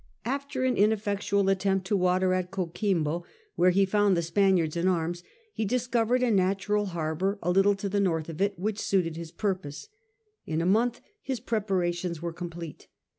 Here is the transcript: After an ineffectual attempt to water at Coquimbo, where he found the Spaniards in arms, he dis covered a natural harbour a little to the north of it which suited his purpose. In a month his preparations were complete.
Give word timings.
After 0.25 0.63
an 0.63 0.77
ineffectual 0.77 1.47
attempt 1.47 1.85
to 1.85 1.95
water 1.95 2.33
at 2.33 2.49
Coquimbo, 2.49 3.23
where 3.55 3.69
he 3.69 3.85
found 3.85 4.17
the 4.17 4.23
Spaniards 4.23 4.75
in 4.75 4.87
arms, 4.87 5.21
he 5.53 5.63
dis 5.63 5.85
covered 5.85 6.23
a 6.23 6.31
natural 6.31 6.87
harbour 6.87 7.37
a 7.43 7.51
little 7.51 7.75
to 7.75 7.87
the 7.87 7.99
north 7.99 8.27
of 8.27 8.41
it 8.41 8.57
which 8.57 8.79
suited 8.79 9.15
his 9.15 9.29
purpose. 9.31 9.89
In 10.47 10.59
a 10.59 10.65
month 10.65 11.01
his 11.21 11.39
preparations 11.39 12.19
were 12.19 12.33
complete. 12.33 12.87